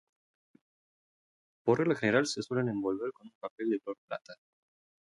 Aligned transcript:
Por 1.63 1.77
regla 1.77 1.93
general, 1.93 2.25
se 2.25 2.41
suelen 2.41 2.69
envolver 2.69 3.11
con 3.11 3.27
un 3.27 3.33
papel 3.39 3.69
de 3.69 3.79
color 3.81 3.97
plata. 4.07 4.33